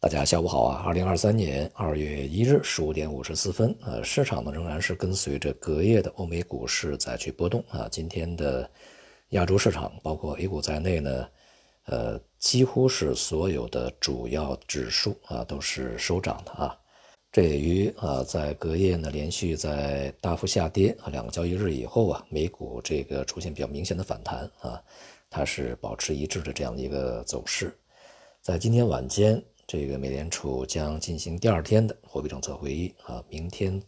[0.00, 0.82] 大家下午好啊！
[0.86, 7.88] 二零二三年二月一日十五点五十四分，呃，市场呢仍然是跟随着隔夜的欧美股市在去波动啊。
[7.90, 8.70] 今天的
[9.30, 11.28] 亚洲市场，包括 A 股在内呢，
[11.86, 16.78] 呃，几乎是所有的主要指数啊都是收涨的啊。
[17.32, 24.80] 这也与啊在隔夜呢连续在大幅下跌啊两个交易日以后啊，美股这个出现比较明显的反弹啊，
[25.28, 27.76] 它是保持一致的这样的一个走势。
[28.40, 29.42] 在今天晚间。
[29.68, 33.78] 这个美联储将进行第二天的货币政策会议啊，明天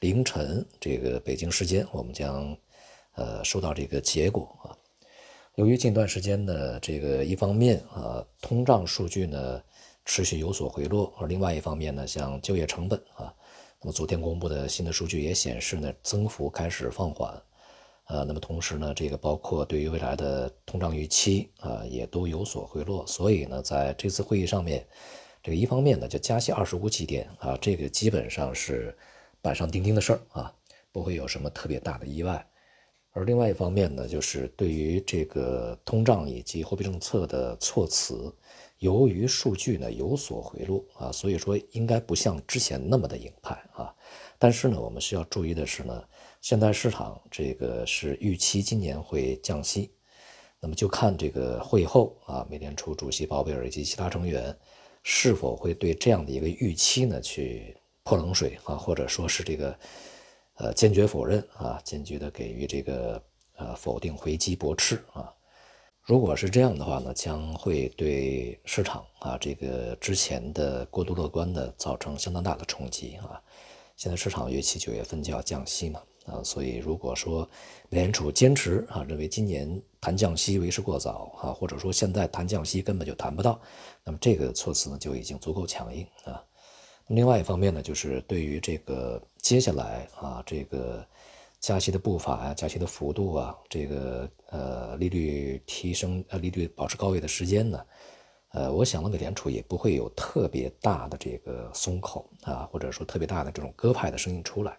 [0.00, 2.56] 凌晨这个北京时间，我们将
[3.14, 4.74] 呃收到这个结果啊。
[5.54, 9.62] 由于近段时间呢，这个一方面啊，通胀数据呢
[10.04, 13.32] 持续有所回落，而另外一方面呢，像就业成本啊，
[13.80, 17.40] 那么昨天公布的新的数据也显示呢，增幅开始放缓。
[18.06, 23.06] 呃，那么同时呢，这个包括对于未来的通胀预期啊，也都有所回落。
[23.06, 24.84] 所以呢，在这次会议上面，
[25.42, 28.96] 这个一方面呢，就加息二十五基点啊，这个基本上是
[29.40, 30.54] 板上钉钉的事儿啊，
[30.92, 32.46] 不会有什么特别大的意外。
[33.12, 38.32] 而另外一方面呢，就是对于这个通胀以及货币政策的措辞，
[38.78, 43.92] 由于数据呢有所回落啊，所以说应该不像之前那么的鹰派啊。
[44.38, 46.04] 但是呢，我们需要注意的是呢。
[46.40, 49.90] 现在市场这个是预期今年会降息，
[50.58, 54.56] 那么就看这个会后啊，美联储主席鲍威尔以及其他成员
[55.02, 59.78] 是否会对这样的一个预期呢去泼冷水啊，或者说是这个
[60.54, 63.22] 呃坚决否认啊，坚决的给予这个
[63.56, 65.32] 呃否定回击驳斥啊。
[66.02, 73.40] 如果是这样的话呢，将会对市场啊这个之前的过度乐观的造成相当大的冲击啊。
[73.96, 76.02] 现在市场预期九月份就要降息嘛。
[76.26, 77.48] 啊，所以如果说
[77.88, 83.60] 美联储坚持啊，认为今年谈降息为时过早啊，或者说现在谈降息根本就谈不到，
[84.04, 86.44] 那么这个措辞呢就已经足够强硬啊。
[87.08, 91.04] 另外一方面呢，就是对于这个接下来啊，这个
[91.58, 97.84] 加息的步伐呀、加息的幅度啊，这个呃利率提升呃利率保持高位的时间呢，
[98.52, 104.78] 呃，我想呢美联储也不会有特别大的这个松口啊，或者说特别大的这种鸽派的声音出来。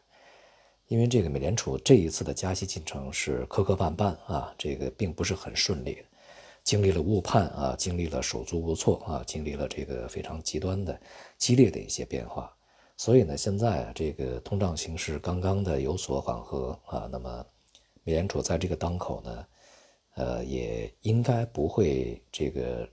[0.92, 6.00] 因为这个美联储这一次的加息进程是磕磕绊绊啊，这个并不是很顺利，
[6.66, 11.00] 经历了误判啊，经历了手足无措啊，经历了这个非常极端的
[11.38, 12.54] 激烈的一些变化，
[12.98, 17.46] 所以呢，现在，这个通胀形势刚刚的有所缓和啊，那么
[18.04, 19.46] 美联储在这个当口呢，
[20.16, 22.86] 呃，也应该不会这个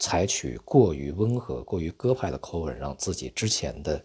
[0.00, 4.04] 采取过于温和、过于鸽派的口吻，让自己之前的。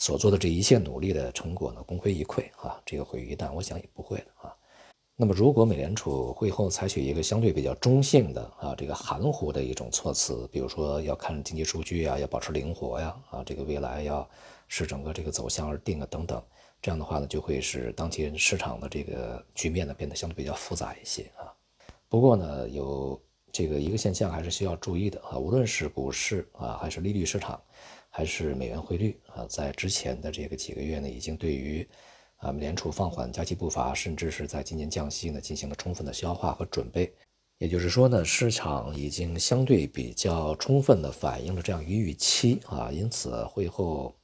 [0.00, 2.80] 所做的这一切努力的成果呢，功亏一篑啊！
[2.86, 4.56] 这个毁于一旦，我想也不会的啊。
[5.14, 14.26] 那么，如果美联储会后采取一个相对比较中性的啊，这个含糊的一种措辞，比如说要看经济数据啊，要保持灵活呀，啊，这个未来要
[14.68, 16.42] 视整个这个走向而定啊，等等，
[16.80, 21.52] 这样的话呢，就会使当前市场的这个局面呢变得相对比较复杂一些啊。
[22.08, 23.20] 不过呢，有
[23.52, 27.60] 这个一个现象还是需要注意的啊，无论是股市啊，还是利率市场。
[28.20, 31.88] 还是美元汇率啊，在之前的这个几个月呢，已经对于
[32.36, 37.10] 啊美联储放缓加息步伐，甚至是在今年降息呢，进行了充分的消化和准备。
[37.56, 44.14] 也就是说呢，市场已经相对比较充分的反映了这样一个预期啊，因此会后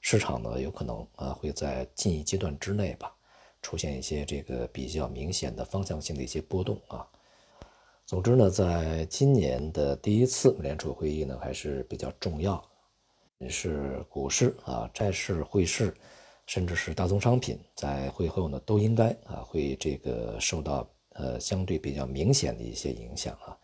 [0.00, 3.14] 市场呢，有可能啊会在近一阶段之内吧，
[3.60, 7.06] 出现一些这个比较明显的方向性的一些波动啊。
[8.06, 12.66] 总之呢，在今年的第一次美联储会议呢，还是比较重要。
[13.48, 15.94] 是股市啊、债市、汇市，
[16.46, 23.56] 甚至是大宗商品，在会后呢，都应该啊会这个受到呃相对比较明显的一些影响啊。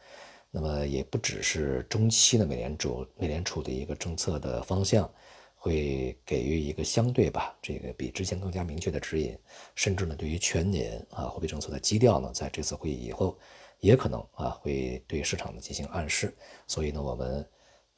[0.50, 5.10] 那么也不只是中期的美联储美联储的一个政策的方向，
[5.54, 9.38] 会给予一个相对吧这个比之前更加明确的指引，
[9.74, 13.38] 甚至呢对于全年啊货币政策的基调呢，在这次会议以后，
[13.78, 16.36] 也可能啊会对市场呢进行暗示。
[16.66, 17.48] 所以呢我们。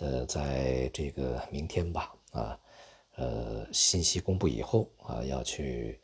[0.03, 2.59] 呃，在这个明天吧，啊，
[3.15, 6.01] 呃，信息公布以后啊，要去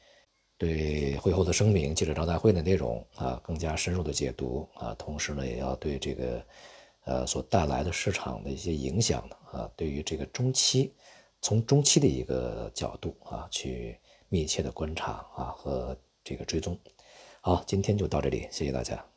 [0.56, 6.46] 对会后的声明、记者招待会的内容啊，更加深入的解读啊，同时呢，也要对这个
[7.06, 10.94] 呃所带来的市场的一些影响啊，对于这个中期，
[11.42, 13.98] 从中期的一个角度啊，去
[14.28, 16.78] 密切的观察啊和这个追踪。
[17.40, 19.04] 好，今天就到这里，谢谢大家。